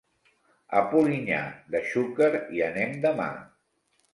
A 0.79 0.81
Polinyà 0.93 1.41
de 1.75 1.81
Xúquer 1.91 2.31
hi 2.55 2.65
anem 2.71 2.99
demà. 3.05 3.29